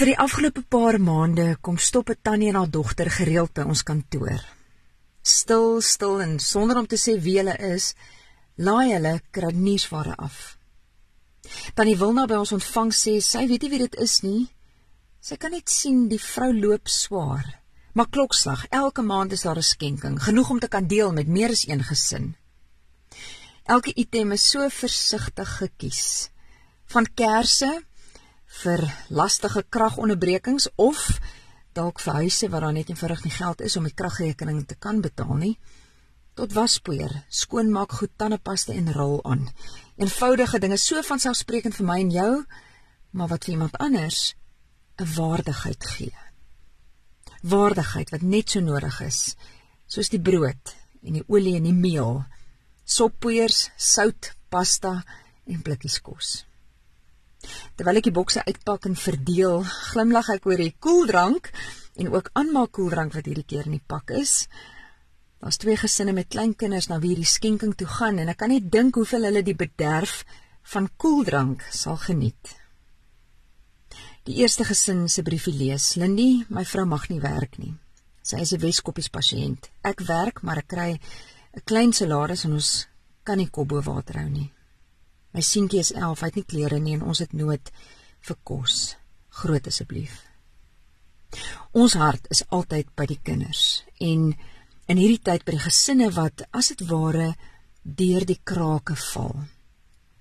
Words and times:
Vir 0.00 0.14
die 0.14 0.20
afgelope 0.24 0.62
paar 0.64 0.96
maande 0.96 1.58
kom 1.60 1.76
stop 1.76 2.08
'n 2.08 2.22
tannie 2.24 2.48
en 2.48 2.56
haar 2.56 2.70
dogter 2.70 3.10
gereeld 3.10 3.52
by 3.52 3.64
ons 3.68 3.82
kantoor. 3.82 4.40
Stil, 5.22 5.82
stil 5.82 6.22
en 6.22 6.38
sonder 6.38 6.78
om 6.78 6.86
te 6.86 6.96
sê 6.96 7.20
wie 7.20 7.36
hulle 7.36 7.56
is, 7.76 7.94
laai 8.56 8.94
hulle 8.94 9.20
kruidniersware 9.30 10.14
af. 10.16 10.56
Tannie 11.74 11.98
Wilna 11.98 12.24
by 12.26 12.38
ons 12.40 12.52
ontvang 12.52 12.92
sê 12.92 13.20
sy 13.20 13.44
weet 13.46 13.62
nie 13.62 13.70
wie 13.70 13.82
dit 13.84 13.98
is 14.06 14.22
nie. 14.22 14.48
Sy 15.20 15.36
kan 15.36 15.50
net 15.50 15.68
sien 15.68 16.08
die 16.08 16.22
vrou 16.32 16.52
loop 16.52 16.88
swaar. 16.88 17.60
Maar 17.92 18.08
klokslag, 18.08 18.66
elke 18.70 19.02
maand 19.02 19.32
is 19.32 19.42
daar 19.42 19.58
'n 19.58 19.62
skenking, 19.62 20.22
genoeg 20.22 20.50
om 20.50 20.60
te 20.60 20.68
kan 20.68 20.86
deel 20.86 21.12
met 21.12 21.28
meer 21.28 21.50
as 21.50 21.68
een 21.68 21.84
gesin. 21.84 22.36
Elke 23.64 23.92
item 23.94 24.32
is 24.32 24.50
so 24.50 24.68
versigtig 24.68 25.56
gekies. 25.58 26.30
Van 26.86 27.06
kersse 27.14 27.84
vir 28.50 28.82
lastige 29.08 29.62
kragonderbrekings 29.68 30.68
of 30.76 31.20
dalk 31.72 32.00
vir 32.02 32.14
huise 32.24 32.48
waar 32.50 32.66
daar 32.66 32.74
net 32.74 32.90
eenvoudig 32.90 33.22
nie 33.24 33.36
geld 33.36 33.60
is 33.60 33.76
om 33.76 33.86
die 33.86 33.94
kragrekening 33.94 34.64
te 34.66 34.74
kan 34.74 35.00
betaal 35.00 35.36
nie 35.38 35.56
tot 36.38 36.54
waspoeier, 36.56 37.12
skoonmaak 37.28 37.92
goed, 37.98 38.12
tandepasta 38.16 38.72
en 38.72 38.92
rol 38.94 39.18
aan. 39.28 39.48
Eenvoudige 40.00 40.60
dinge 40.62 40.78
so 40.80 41.02
van 41.04 41.20
selfsprekend 41.20 41.76
vir 41.76 41.86
my 41.86 41.98
en 42.00 42.12
jou, 42.14 42.30
maar 43.12 43.28
wat 43.32 43.44
vir 43.44 43.54
iemand 43.56 43.76
anders 43.76 44.34
'n 44.96 45.08
waardigheid 45.16 45.84
gee. 45.84 46.14
Waardigheid 47.42 48.10
wat 48.10 48.22
net 48.22 48.50
so 48.50 48.60
nodig 48.60 49.00
is, 49.00 49.36
soos 49.86 50.08
die 50.08 50.20
brood 50.20 50.76
en 51.02 51.12
die 51.12 51.24
olie 51.26 51.56
en 51.56 51.62
die 51.62 51.74
meel, 51.74 52.24
soppoeiers, 52.84 53.70
sout, 53.76 54.34
pasta 54.48 55.04
en 55.46 55.62
blikkies 55.62 56.00
kos. 56.00 56.49
Terwyl 57.76 58.00
ek 58.00 58.08
die 58.08 58.16
bokse 58.16 58.42
uitpak 58.44 58.86
en 58.90 58.96
verdeel, 58.96 59.64
glimlag 59.92 60.28
ek 60.34 60.46
oor 60.46 60.60
die 60.60 60.74
koeldrank 60.78 61.50
en 61.96 62.12
ook 62.12 62.30
aanmaak 62.32 62.72
koeldrank 62.76 63.16
wat 63.16 63.26
hierdie 63.26 63.46
keer 63.46 63.66
in 63.66 63.78
die 63.78 63.86
pak 63.86 64.12
is. 64.16 64.46
Daar's 65.40 65.56
twee 65.56 65.76
gesinne 65.80 66.12
met 66.12 66.28
klein 66.28 66.52
kinders 66.54 66.90
na 66.90 66.98
wie 67.00 67.14
hierdie 67.14 67.28
skenking 67.28 67.72
toe 67.76 67.88
gaan 67.88 68.20
en 68.20 68.28
ek 68.28 68.42
kan 68.42 68.52
net 68.52 68.68
dink 68.72 69.00
hoeveel 69.00 69.24
hulle 69.30 69.42
die 69.42 69.56
bederf 69.56 70.24
van 70.74 70.90
koeldrank 71.00 71.64
sal 71.72 71.96
geniet. 71.96 72.56
Die 74.28 74.36
eerste 74.42 74.66
gesin 74.68 75.08
se 75.08 75.24
briefie 75.24 75.56
lees: 75.56 75.94
Lindy, 75.96 76.44
my 76.52 76.64
vrou 76.68 76.84
mag 76.86 77.08
nie 77.08 77.22
werk 77.24 77.56
nie. 77.58 77.72
Sy 78.22 78.42
is 78.44 78.52
'n 78.52 78.60
Weskoppies 78.60 79.08
pasiënt. 79.08 79.70
Ek 79.82 80.00
werk, 80.04 80.42
maar 80.42 80.58
ek 80.58 80.68
kry 80.68 80.90
'n 81.56 81.64
klein 81.64 81.92
salaris 81.92 82.44
en 82.44 82.52
ons 82.52 82.86
kan 83.24 83.38
nie 83.38 83.48
kop 83.48 83.68
bo 83.68 83.80
water 83.80 84.18
hou 84.20 84.28
nie. 84.28 84.52
My 85.30 85.42
seentjie 85.46 85.78
is 85.78 85.92
11, 85.92 86.20
hy 86.20 86.26
het 86.26 86.38
nie 86.40 86.48
klere 86.52 86.78
nie 86.82 86.96
en 86.96 87.06
ons 87.06 87.20
het 87.22 87.32
nood 87.32 87.70
vir 88.26 88.36
kos. 88.42 88.96
Groot 89.42 89.66
asseblief. 89.70 90.16
Ons 91.70 91.94
hart 91.94 92.26
is 92.34 92.42
altyd 92.50 92.90
by 92.98 93.06
die 93.06 93.20
kinders 93.22 93.84
en 94.02 94.32
in 94.90 94.98
hierdie 94.98 95.22
tyd 95.22 95.44
by 95.46 95.54
die 95.54 95.62
gesinne 95.68 96.10
wat 96.16 96.42
as 96.50 96.72
dit 96.72 96.82
ware 96.90 97.28
deur 97.82 98.26
die 98.26 98.40
krake 98.42 98.96
val. 99.12 99.36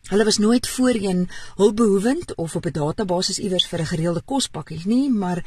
Hulle 0.09 0.25
was 0.25 0.37
nooit 0.41 0.69
voorheen 0.69 1.25
hulpbehoevend 1.57 2.35
of 2.37 2.55
op 2.55 2.65
'n 2.65 2.77
database 2.77 3.41
iewers 3.41 3.67
vir 3.67 3.81
'n 3.81 3.91
gereelde 3.93 4.21
kospakkie 4.21 4.81
nie, 4.85 5.09
maar 5.09 5.43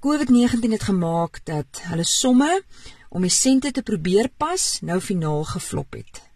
COVID-19 0.00 0.72
het 0.72 0.82
gemaak 0.82 1.44
dat 1.44 1.80
hulle 1.82 2.04
somme 2.04 2.62
om 3.08 3.22
die 3.22 3.30
sente 3.30 3.70
te 3.70 3.82
probeer 3.82 4.28
pas 4.36 4.80
nou 4.80 5.00
finaal 5.00 5.44
geflop 5.44 5.92
het. 5.92 6.31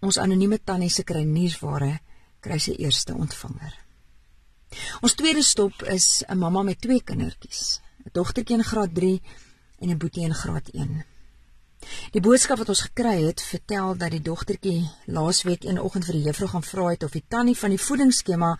Ons 0.00 0.16
anonieme 0.18 0.58
tannie 0.64 0.90
se 0.90 1.04
kry 1.04 1.24
nuusware 1.28 1.98
kry 2.40 2.58
sy 2.58 2.72
eerste 2.80 3.12
ontvanger. 3.12 3.74
Ons 5.04 5.16
tweede 5.18 5.42
stop 5.42 5.82
is 5.82 6.24
'n 6.28 6.38
mamma 6.38 6.62
met 6.62 6.80
twee 6.80 7.02
kindertjies, 7.02 7.80
'n 8.06 8.10
dogtertjie 8.12 8.56
in 8.56 8.64
graad 8.64 8.94
3 8.94 9.22
en 9.80 9.90
'n 9.90 9.98
boetie 9.98 10.24
in 10.24 10.34
graad 10.34 10.68
1. 10.72 11.04
Die 12.12 12.20
boodskap 12.20 12.58
wat 12.58 12.68
ons 12.68 12.80
gekry 12.80 13.22
het, 13.26 13.42
vertel 13.42 13.96
dat 13.96 14.10
die 14.10 14.22
dogtertjie 14.22 14.90
laasweek 15.06 15.64
een 15.64 15.80
oggend 15.80 16.04
vir 16.04 16.14
die 16.14 16.22
juffrou 16.22 16.48
gaan 16.48 16.62
vra 16.62 16.90
het 16.90 17.02
of 17.02 17.10
die 17.10 17.24
tannie 17.28 17.56
van 17.56 17.70
die 17.70 17.84
voedingsskema 17.86 18.58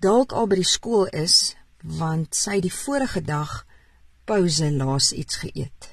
dalk 0.00 0.32
al 0.32 0.46
by 0.46 0.56
die 0.60 0.72
skool 0.76 1.06
is, 1.06 1.54
want 1.82 2.34
sy 2.34 2.60
die 2.60 2.72
vorige 2.72 3.22
dag 3.22 3.66
pouse 4.24 4.70
laas 4.70 5.12
iets 5.12 5.36
geëet. 5.36 5.88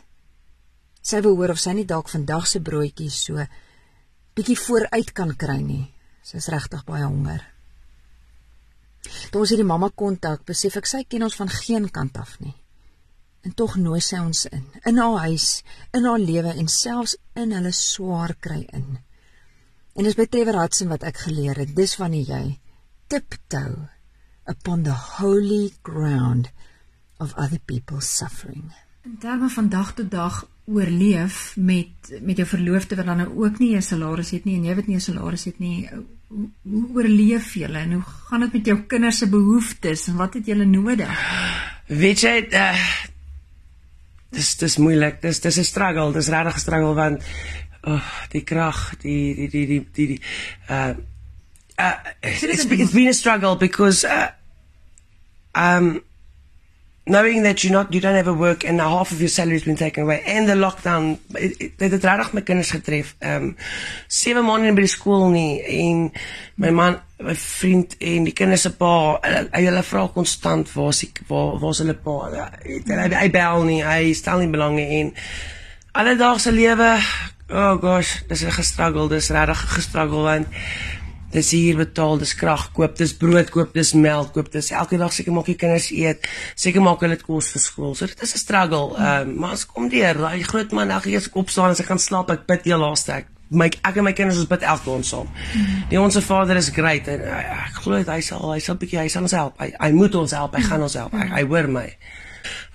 Sy 1.01 1.21
wou 1.21 1.35
hoor 1.35 1.49
of 1.49 1.59
sy 1.59 1.73
nie 1.73 1.85
dalk 1.85 2.09
vandag 2.09 2.47
se 2.47 2.59
broodjies 2.61 3.23
so 3.23 3.45
bietjie 4.39 4.57
vooruit 4.59 5.11
kan 5.15 5.35
kry 5.35 5.59
nie. 5.61 5.85
Sy 6.23 6.39
is 6.39 6.49
regtig 6.51 6.85
baie 6.87 7.03
honger. 7.03 7.43
Toe 9.31 9.41
ons 9.43 9.51
hierdie 9.51 9.67
mamma 9.67 9.89
kontak, 9.95 10.45
besef 10.47 10.77
ek 10.79 10.87
sy 10.89 11.03
ken 11.07 11.25
ons 11.27 11.37
van 11.39 11.51
geen 11.51 11.87
kant 11.91 12.17
af 12.19 12.35
nie. 12.43 12.55
En 13.47 13.55
tog 13.55 13.77
nooi 13.79 14.01
sy 14.03 14.19
ons 14.19 14.45
in, 14.51 14.65
in 14.87 14.99
haar 14.99 15.29
huis, 15.29 15.61
in 15.95 16.07
haar 16.07 16.19
lewe 16.19 16.55
en 16.59 16.71
selfs 16.71 17.15
in 17.39 17.55
hulle 17.55 17.71
swaar 17.75 18.35
kry 18.43 18.65
in. 18.75 18.99
En 19.95 20.07
dis 20.07 20.15
by 20.15 20.27
Trevor 20.31 20.59
Hudson 20.59 20.91
wat 20.91 21.05
ek 21.07 21.23
geleer 21.25 21.59
het, 21.59 21.71
dis 21.75 21.95
wanneer 21.99 22.33
jy 22.33 22.43
tiptoe 23.11 23.87
upon 24.49 24.83
the 24.83 24.95
holy 25.19 25.71
ground 25.83 26.51
of 27.19 27.33
other 27.35 27.59
people's 27.65 28.07
suffering. 28.07 28.71
In 29.09 29.17
terme 29.17 29.49
van 29.49 29.69
dag 29.69 29.93
tot 29.93 30.11
dag 30.11 30.47
oorleef 30.65 31.55
met 31.57 32.19
met 32.21 32.37
jou 32.37 32.47
verloofde 32.47 32.95
wat 32.95 33.05
dan 33.05 33.17
nou 33.17 33.29
ook 33.43 33.57
nie 33.59 33.75
'n 33.75 33.81
salaris 33.81 34.29
het 34.29 34.43
nie 34.45 34.55
en 34.55 34.65
jy 34.65 34.75
weet 34.75 34.87
nie 34.87 34.95
'n 34.95 35.01
salaris 35.01 35.43
het 35.43 35.59
nie 35.59 35.89
hoe, 36.27 36.49
hoe 36.61 36.89
oorleef 36.95 37.53
julle 37.53 37.77
en 37.77 37.91
hoe 37.91 38.03
gaan 38.03 38.39
dit 38.39 38.53
met 38.53 38.65
jou 38.65 38.77
kinders 38.81 39.17
se 39.17 39.29
behoeftes 39.29 40.07
en 40.07 40.15
wat 40.15 40.33
het 40.33 40.45
julle 40.45 40.65
nodig? 40.65 41.09
Weet 41.87 42.19
jy 42.19 42.47
uh, 42.51 42.77
dis 44.29 44.57
dis 44.57 44.77
moeilik 44.77 45.21
dis 45.21 45.39
dis 45.39 45.57
'n 45.57 45.63
struggle 45.63 46.13
dis 46.13 46.27
regtig 46.27 46.55
'n 46.55 46.59
struggle 46.59 46.93
want 46.93 47.23
oh, 47.81 48.05
die 48.29 48.43
krag 48.43 48.97
die 48.97 49.35
die 49.35 49.49
die 49.49 49.65
die 49.65 49.87
die, 49.93 50.07
die 50.07 50.21
uh 50.69 50.93
uh 51.79 51.97
it's, 52.21 52.43
it's 52.43 52.91
been 52.93 53.07
a 53.07 53.13
struggle 53.13 53.57
because 53.57 54.07
uh 54.07 54.27
um 55.53 56.03
knowing 57.09 57.41
that 57.43 57.63
you 57.63 57.71
not 57.71 57.91
you 57.93 57.99
don't 57.99 58.15
have 58.15 58.27
a 58.27 58.33
work 58.33 58.63
and 58.63 58.79
half 58.79 59.11
of 59.11 59.19
your 59.19 59.29
salary 59.29 59.55
has 59.55 59.63
been 59.63 59.75
taken 59.75 60.03
away 60.03 60.21
and 60.25 60.47
the 60.47 60.53
lockdown 60.53 61.17
dit 61.33 61.91
het 61.91 62.03
regtig 62.05 62.33
my 62.33 62.41
kinders 62.41 62.71
getref. 62.71 63.15
Ehm 63.19 63.49
um, 63.49 63.55
sewe 64.07 64.43
maande 64.45 64.75
by 64.77 64.85
die 64.85 64.91
skool 64.93 65.27
nie 65.33 65.59
en 65.79 66.03
my 66.61 66.69
man, 66.69 66.99
my 67.17 67.35
vriend 67.35 67.97
en 67.97 68.29
die 68.29 68.35
kinders 68.37 68.67
se 68.67 68.73
pa, 68.77 68.91
hulle 69.25 69.83
vra 69.89 70.05
konstant 70.13 70.69
waar 70.75 70.93
is 70.93 71.01
ek 71.09 71.23
waar 71.31 71.57
waar's 71.63 71.81
hulle 71.81 71.97
pa? 71.97 72.19
Hy 72.63 73.09
hy 73.15 73.29
bel 73.33 73.65
nie, 73.65 73.81
hy 73.83 74.13
stel 74.13 74.45
nie 74.45 74.53
belang 74.53 74.77
nie 74.77 74.87
en 75.01 75.11
alledaagse 75.99 76.53
lewe, 76.53 76.91
oh 77.49 77.73
gosh, 77.81 78.19
dis 78.29 78.45
'n 78.45 78.53
gestruggle, 78.53 79.09
dis 79.09 79.33
regtig 79.33 79.65
gestruggle 79.79 80.23
want 80.29 80.47
dis 81.33 81.51
hier 81.53 81.77
betaal, 81.77 82.17
dis 82.21 82.33
krag 82.37 82.69
koop, 82.73 82.95
dis 82.97 83.13
brood 83.13 83.49
koop, 83.53 83.73
dis 83.73 83.93
melk 83.93 84.33
koop, 84.33 84.51
dis 84.51 84.71
elke 84.71 84.97
dag 84.97 85.13
seker 85.13 85.35
maak 85.35 85.49
jy 85.51 85.57
kinders 85.61 85.89
eet, 85.93 86.29
seker 86.55 86.81
maak 86.81 87.01
hulle 87.05 87.17
dit 87.17 87.25
kos 87.25 87.51
vir 87.53 87.61
skool. 87.61 87.95
So 87.95 88.09
dit 88.09 88.21
is 88.21 88.33
'n 88.33 88.43
struggle. 88.45 88.95
Ehm 88.97 89.29
um, 89.29 89.35
maar 89.39 89.51
as 89.57 89.65
kom 89.65 89.89
deur, 89.89 90.17
daai 90.17 90.43
groot 90.43 90.71
man 90.71 90.89
elke 90.89 91.09
keer 91.09 91.17
as 91.17 91.27
ek 91.27 91.35
opstaan 91.35 91.69
en 91.69 91.79
ek 91.79 91.85
gaan 91.85 91.99
slaap, 91.99 92.29
ek 92.29 92.47
bid 92.47 92.65
heel 92.65 92.79
laaste 92.79 93.13
ek 93.13 93.27
my 93.49 93.65
ek 93.65 93.97
en 93.97 94.03
my 94.05 94.13
kinders 94.13 94.37
ons 94.37 94.49
bid 94.49 94.61
elke 94.61 94.91
aand 94.93 95.05
saam. 95.05 95.29
Die 95.89 95.99
onsse 95.99 96.21
Vader 96.21 96.57
is 96.57 96.69
great 96.69 97.07
en 97.07 97.21
uh, 97.21 97.39
ek 97.65 97.81
glo 97.83 97.97
hy 97.97 98.21
sal 98.21 98.53
hy 98.53 98.59
sal 98.59 98.77
bietjie 98.77 98.99
hy 99.01 99.07
sal 99.09 99.25
ons 99.25 99.33
help. 99.37 99.57
Hy 99.59 99.73
hy 99.73 99.91
moet 99.91 100.15
ons 100.15 100.31
help. 100.37 100.55
Hy 100.55 100.61
gaan 100.61 100.85
ons 100.85 100.93
help. 100.93 101.13
Hy, 101.17 101.27
hy 101.33 101.43
hoor 101.49 101.67
my. 101.67 101.89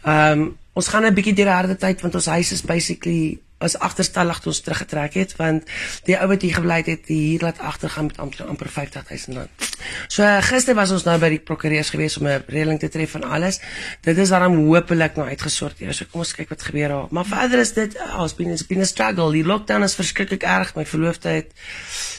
Ehm 0.05 0.41
um, 0.41 0.53
ons 0.75 0.89
gaan 0.91 1.07
'n 1.07 1.15
bietjie 1.15 1.35
deur 1.39 1.47
'n 1.47 1.55
harde 1.55 1.77
tyd 1.79 2.03
want 2.03 2.15
ons 2.15 2.27
huis 2.27 2.53
is 2.53 2.63
basically 2.63 3.39
as 3.65 3.79
agterstallig 3.79 4.41
toe 4.43 4.53
ons 4.53 4.61
teruggetrek 4.65 5.19
het 5.21 5.37
want 5.41 5.69
die 6.09 6.17
ou 6.19 6.29
wat 6.31 6.45
hier 6.45 6.59
gebly 6.59 6.81
het 6.87 7.09
hier 7.11 7.43
laat 7.45 7.59
agtergaan 7.59 8.11
met 8.11 8.19
amper 8.23 8.47
amper 8.47 8.69
50000 8.69 9.37
rand. 9.37 9.69
So 10.09 10.23
uh, 10.23 10.39
gister 10.45 10.77
was 10.79 10.93
ons 10.95 11.05
nou 11.09 11.17
by 11.21 11.31
die 11.35 11.41
prokureurs 11.41 11.91
gewees 11.95 12.17
om 12.21 12.29
'n 12.29 12.45
reëling 12.49 12.79
te 12.81 12.89
tref 12.89 13.17
van 13.17 13.25
alles. 13.25 13.61
Dit 14.01 14.19
is 14.19 14.29
daarom 14.29 14.57
hopelik 14.67 15.17
nou 15.17 15.27
uitgesorteer. 15.29 15.95
So 15.95 16.05
kom 16.11 16.21
ons 16.21 16.35
kyk 16.35 16.49
wat 16.49 16.63
gebeur 16.63 16.89
daar. 16.89 17.07
Maar 17.11 17.27
verder 17.27 17.59
is 17.59 17.73
dit 17.73 17.97
oh, 17.99 18.23
ons 18.23 18.35
been 18.35 18.51
is 18.51 18.67
been 18.67 18.81
a 18.81 18.85
struggle. 18.85 19.33
Die 19.33 19.45
lockdown 19.45 19.83
is 19.83 19.95
verskriklik 19.95 20.43
erg. 20.43 20.75
My 20.75 20.87
verloofde 20.87 21.29
het 21.29 21.53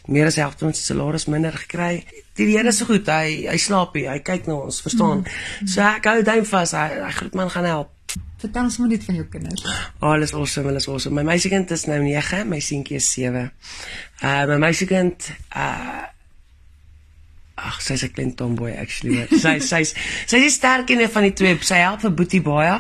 meer 0.06 0.26
as 0.26 0.36
helfte 0.36 0.66
van 0.66 0.74
sy 0.74 0.84
salaris 0.84 1.26
minder 1.26 1.54
gekry. 1.54 2.06
Die 2.36 2.52
Here 2.56 2.68
is 2.68 2.78
so 2.78 2.86
goed. 2.86 3.08
Hy 3.08 3.48
hy 3.50 3.58
slaap 3.58 3.96
hier. 3.96 4.12
Hy 4.12 4.20
kyk 4.20 4.48
na 4.48 4.60
ons, 4.68 4.82
verstaan. 4.82 5.26
Mm. 5.26 5.68
So 5.68 5.82
ek 5.82 6.06
hou 6.12 6.22
duim 6.24 6.46
vas. 6.46 6.72
Hy, 6.72 6.88
hy 7.06 7.12
groot 7.20 7.36
man 7.36 7.50
gaan 7.50 7.70
help. 7.72 7.95
Vertel 8.42 8.68
ons 8.68 8.78
maar 8.78 8.92
net 8.92 9.04
van 9.08 9.16
jou 9.16 9.26
kinders. 9.32 9.64
Oh, 10.00 10.10
alles 10.12 10.34
awesome, 10.34 10.70
alles 10.70 10.88
awesome. 10.92 11.16
My 11.16 11.24
meisiekind 11.28 11.72
is 11.72 11.86
nou 11.88 12.02
9, 12.04 12.44
my 12.50 12.60
seentjie 12.60 13.00
is 13.00 13.08
7. 13.14 13.48
Uh 14.22 14.44
my 14.52 14.60
meisiekind 14.68 15.32
uh 15.56 16.04
Ag, 17.56 17.78
sy's 17.80 18.04
'n 18.04 18.12
klein 18.12 18.34
tomboy 18.36 18.74
actually. 18.76 19.24
Sy 19.32 19.60
sy's 19.72 19.94
sy 20.28 20.42
is 20.44 20.58
sterk 20.60 20.90
een 20.92 21.08
van 21.10 21.24
die 21.24 21.34
twee. 21.34 21.56
Sy 21.64 21.80
help 21.80 22.04
vir 22.04 22.12
Boetie 22.12 22.42
baie. 22.44 22.76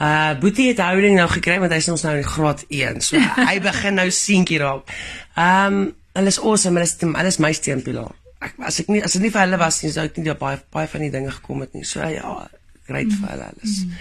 Uh 0.00 0.32
Boetie 0.40 0.70
het 0.72 0.80
houding 0.80 1.18
nou 1.20 1.28
gekry 1.28 1.58
want 1.60 1.72
hy's 1.76 1.88
ons 1.92 2.04
nou 2.08 2.16
in 2.16 2.24
graad 2.24 2.64
1. 2.72 3.00
So 3.04 3.20
hy 3.20 3.60
begin 3.70 4.00
nou 4.00 4.08
seentjie 4.10 4.60
raak. 4.64 4.88
Um 5.36 5.92
hulle 6.16 6.32
is 6.32 6.40
awesome, 6.40 6.80
hulle 6.80 6.88
is 6.88 6.96
hulle 7.04 7.28
is 7.28 7.38
my 7.44 7.52
steunpilaar. 7.52 8.16
Ek 8.40 8.56
as 8.64 8.80
ek 8.80 8.88
nie 8.88 9.04
as 9.04 9.12
dit 9.12 9.26
nie 9.26 9.32
vir 9.34 9.44
hulle 9.44 9.60
was 9.60 9.82
nie, 9.84 9.92
sou 9.92 10.08
ek 10.08 10.16
nie 10.16 10.32
baie 10.32 10.62
baie 10.72 10.88
van 10.88 11.04
die 11.04 11.12
dinge 11.12 11.36
gekom 11.36 11.60
het 11.60 11.76
nie. 11.76 11.84
So 11.84 12.00
ja, 12.00 12.48
great 12.86 13.12
vir 13.12 13.28
hulle 13.32 13.48
alles. 13.50 13.74
Mm. 13.82 13.92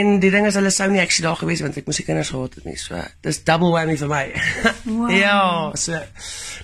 En 0.00 0.18
die 0.20 0.30
ding 0.34 0.46
is 0.48 0.56
hulle 0.58 0.72
sou 0.74 0.88
nie 0.90 1.02
ek 1.02 1.14
sou 1.14 1.26
daar 1.26 1.38
gewees 1.40 1.62
want 1.64 1.76
ek 1.80 1.88
moes 1.88 2.00
die 2.00 2.06
kinders 2.06 2.32
gehad 2.34 2.56
het 2.58 2.64
nie. 2.68 2.76
So 2.80 3.02
dis 3.26 3.42
double 3.44 3.72
whammy 3.74 3.98
vir 4.00 4.12
my. 4.12 4.24
Wow. 4.86 5.10
ja, 5.10 5.74
so 5.74 5.98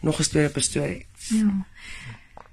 nog 0.03 0.21
'n 0.21 0.51
per 0.53 0.63
storie. 0.63 1.07
Ja. 1.29 1.51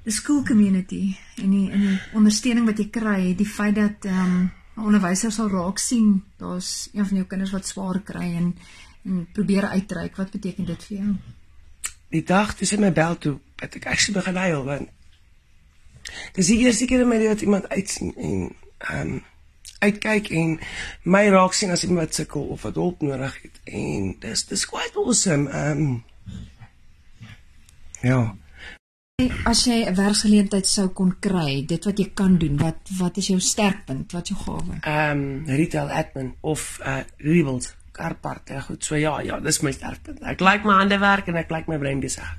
Die 0.04 0.12
school 0.12 0.44
community 0.44 1.18
en 1.38 1.50
die 1.50 1.72
en 1.72 1.80
die 1.80 2.00
ondersteuning 2.14 2.66
wat 2.66 2.78
jy 2.78 2.90
kry, 2.90 3.36
die 3.36 3.46
feit 3.46 3.76
dat 3.76 4.06
ehm 4.06 4.26
um, 4.26 4.52
onderwysers 4.80 5.36
sal 5.36 5.50
raak 5.50 5.78
sien 5.78 6.24
daar's 6.38 6.90
een 6.94 7.06
van 7.06 7.18
jou 7.18 7.28
kinders 7.28 7.52
wat 7.52 7.68
swaar 7.68 8.00
kry 8.04 8.36
en 8.36 8.56
en 9.04 9.28
probeer 9.32 9.66
uitreik, 9.68 10.16
wat 10.16 10.32
beteken 10.32 10.66
dit 10.66 10.84
vir 10.84 10.98
jou? 10.98 11.14
Die 12.10 12.24
dag 12.24 12.56
toe 12.56 12.68
sy 12.68 12.78
my 12.78 12.92
bel 12.92 13.18
toe, 13.18 13.38
het 13.62 13.76
ek 13.76 13.86
actually 13.86 14.20
begin 14.20 14.36
huil 14.36 14.64
want 14.68 14.90
dis 16.36 16.50
die 16.50 16.58
eerste 16.66 16.88
keer 16.90 17.04
in 17.06 17.10
my 17.12 17.20
lewe 17.22 17.36
dat 17.36 17.46
iemand 17.46 17.70
uitsien 17.70 18.14
en 18.16 18.50
ehm 18.88 19.02
um, 19.02 19.24
uitkyk 19.80 20.28
en 20.36 20.58
my 21.04 21.30
raak 21.32 21.54
sien 21.56 21.72
as 21.72 21.84
iemand 21.84 22.10
wat 22.10 22.16
sukkel 22.16 22.50
of 22.52 22.66
wat 22.68 22.76
hulp 22.76 23.02
nodig 23.02 23.36
het 23.42 23.60
en 23.64 24.16
dis 24.20 24.46
dis 24.46 24.66
quite 24.66 25.00
awesome. 25.00 25.50
Ehm 25.50 25.84
um, 25.84 26.04
Ja. 28.02 28.36
As 29.44 29.66
jy 29.68 29.84
'n 29.84 29.96
werksgeleentheid 29.96 30.68
sou 30.68 30.88
kon 30.96 31.12
kry, 31.20 31.66
dit 31.68 31.86
wat 31.86 31.98
jy 32.00 32.12
kan 32.14 32.38
doen, 32.38 32.58
wat 32.58 32.78
wat 32.98 33.18
is 33.18 33.28
jou 33.28 33.40
sterkpunt? 33.40 34.12
Wat 34.12 34.24
is 34.24 34.30
jou 34.30 34.40
gawe? 34.40 34.80
Ehm 34.82 35.20
um, 35.20 35.46
retail 35.46 35.90
admin 35.90 36.36
of 36.42 36.80
uh 36.86 37.04
rebels 37.18 37.76
karparte. 37.92 38.62
Goed, 38.62 38.84
so 38.84 38.96
ja, 38.96 39.20
ja, 39.22 39.40
dis 39.40 39.60
my 39.62 39.72
sterkpunt. 39.72 40.22
Ek 40.24 40.40
like 40.40 40.64
my 40.64 40.74
hande 40.74 41.00
werk 41.00 41.28
en 41.28 41.36
ek 41.36 41.52
like 41.52 41.68
my 41.68 41.78
brein 41.78 42.00
besig. 42.00 42.38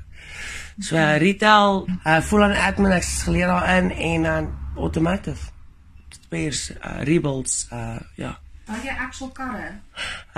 So 0.79 0.97
uh, 0.97 1.19
retail, 1.19 1.87
uh 2.07 2.21
full 2.21 2.43
on 2.43 2.57
admin 2.57 2.93
ek 2.93 3.05
is 3.05 3.23
geleer 3.23 3.47
daarin 3.47 3.91
en 3.91 4.23
dan 4.23 4.45
uh, 4.45 4.81
automotive. 4.81 5.53
Spares 6.31 6.71
uh 6.79 7.03
rebels 7.03 7.67
uh 7.75 7.99
ja. 8.15 8.37
Daai 8.71 8.85
jy 8.87 8.93
actual 9.03 9.33
karre. 9.35 9.71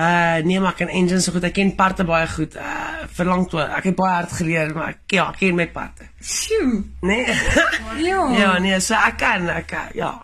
Uh 0.00 0.40
nee, 0.40 0.56
maar 0.56 0.72
ek 0.72 0.78
ken 0.80 0.92
engines 0.92 1.26
so 1.28 1.34
goed. 1.34 1.44
Ek 1.44 1.52
ken 1.58 1.74
parte 1.76 2.06
baie 2.08 2.24
goed. 2.32 2.56
Uh 2.56 3.04
verlang 3.12 3.44
toe. 3.52 3.60
Ek 3.60 3.90
het 3.90 3.98
baie 3.98 4.14
hard 4.14 4.32
geleer, 4.38 4.72
maar 4.72 4.94
ek 4.94 5.16
ja, 5.18 5.26
ek 5.28 5.42
ken 5.42 5.58
my 5.58 5.66
parte. 5.68 6.08
Sjoe. 6.20 6.80
Nee. 7.04 7.28
Ja. 8.02 8.22
ja, 8.34 8.52
nee, 8.58 8.78
so 8.80 8.96
ek 8.96 9.18
kan 9.20 9.44
ek 9.52 9.66
kan, 9.68 9.90
ja. 9.94 10.14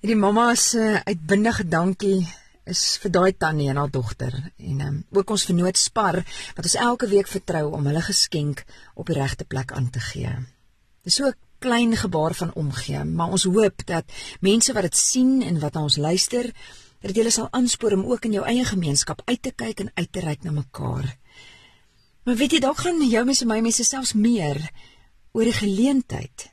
Hierdie 0.00 0.16
mamma 0.16 0.46
se 0.58 0.80
uh, 0.80 1.02
uitbundige 1.04 1.66
dankie 1.68 2.24
is 2.72 2.96
vir 3.02 3.12
daai 3.12 3.34
tannie 3.36 3.68
en 3.68 3.78
haar 3.78 3.92
dogter 3.92 4.32
en 4.40 4.80
um, 4.86 4.96
ook 5.12 5.34
ons 5.36 5.44
vernoot 5.44 5.76
Spar 5.76 6.22
wat 6.56 6.64
ons 6.64 6.78
elke 6.86 7.10
week 7.12 7.28
vertrou 7.28 7.66
om 7.76 7.86
hulle 7.86 8.02
geskenk 8.06 8.64
op 8.96 9.12
die 9.12 9.18
regte 9.20 9.44
plek 9.44 9.76
aan 9.76 9.90
te 9.92 10.00
gee. 10.08 10.32
Dis 11.04 11.20
so 11.20 11.28
'n 11.28 11.36
klein 11.60 11.96
gebaar 11.96 12.34
van 12.34 12.54
omgee, 12.58 13.04
maar 13.04 13.34
ons 13.36 13.44
hoop 13.44 13.84
dat 13.86 14.10
mense 14.40 14.72
wat 14.76 14.88
dit 14.88 14.96
sien 14.96 15.42
en 15.46 15.60
wat 15.62 15.76
na 15.76 15.84
ons 15.86 15.96
luister, 15.96 16.50
dat 17.00 17.16
jy 17.16 17.30
sal 17.30 17.48
aanspoor 17.56 17.96
om 17.96 18.06
ook 18.10 18.24
in 18.28 18.38
jou 18.38 18.44
eie 18.44 18.64
gemeenskap 18.64 19.22
uit 19.24 19.42
te 19.42 19.52
kyk 19.52 19.84
en 19.84 19.92
uit 19.94 20.10
te 20.12 20.24
reik 20.24 20.42
na 20.44 20.52
mekaar. 20.56 21.06
Maar 22.24 22.36
weet 22.36 22.56
jy, 22.56 22.60
dalk 22.60 22.82
gaan 22.84 23.00
jou 23.04 23.24
mense 23.24 23.46
my 23.46 23.60
mense 23.64 23.84
selfs 23.84 24.12
meer 24.12 24.60
oor 25.32 25.46
die 25.48 25.56
geleentheid 25.56 26.50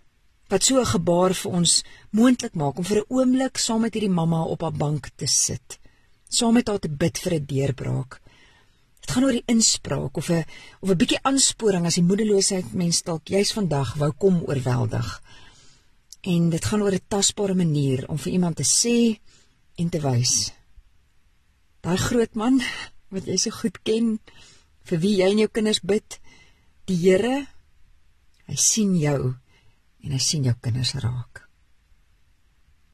wat 0.48 0.63
so 0.63 0.80
'n 0.80 0.94
gebaar 0.95 1.33
vir 1.33 1.51
ons 1.51 1.83
moontlik 2.12 2.56
maak 2.56 2.77
om 2.77 2.86
vir 2.86 3.00
'n 3.01 3.10
oomblik 3.10 3.57
saam 3.57 3.81
met 3.81 3.94
hierdie 3.94 4.18
mamma 4.19 4.44
op 4.44 4.62
haar 4.62 4.71
bank 4.71 5.10
te 5.15 5.27
sit 5.27 5.80
saam 6.30 6.53
met 6.53 6.68
haar 6.68 6.80
te 6.80 6.89
bid 6.89 7.18
vir 7.18 7.33
'n 7.33 7.45
deurbraak. 7.45 8.21
Dit 9.07 9.15
gaan 9.15 9.24
oor 9.24 9.38
die 9.38 9.48
inspraak 9.48 10.18
of 10.19 10.30
'n 10.30 10.44
of 10.83 10.89
'n 10.92 11.00
bietjie 11.00 11.24
aansporing 11.24 11.86
as 11.88 11.95
die 11.95 12.04
moedeloosheid 12.04 12.74
mens 12.74 13.04
dalk 13.07 13.27
juis 13.31 13.54
vandag 13.56 13.95
wou 13.95 14.12
kom 14.12 14.44
oorweldig. 14.44 15.24
En 16.21 16.50
dit 16.50 16.65
gaan 16.65 16.81
oor 16.81 16.92
'n 16.92 17.07
tasbare 17.07 17.56
manier 17.56 18.04
om 18.09 18.18
vir 18.18 18.33
iemand 18.33 18.56
te 18.56 18.68
sê 18.68 19.19
en 19.75 19.89
te 19.89 20.01
wys. 20.01 20.51
Daai 21.81 21.98
groot 21.98 22.36
man 22.36 22.62
wat 23.09 23.25
jy 23.25 23.38
so 23.38 23.51
goed 23.51 23.80
ken, 23.83 24.19
vir 24.83 25.00
wie 25.00 25.15
jy 25.18 25.31
en 25.31 25.38
jou 25.38 25.48
kinders 25.48 25.80
bid, 25.80 26.19
die 26.86 26.98
Here, 26.98 27.48
hy 28.45 28.56
sien 28.56 28.95
jou 28.95 29.36
en 30.03 30.12
hy 30.12 30.19
sien 30.19 30.44
jou 30.44 30.56
kinders 30.60 30.94
raak. 30.94 31.47